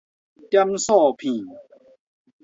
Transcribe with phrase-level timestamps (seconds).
[0.49, 1.31] 點數片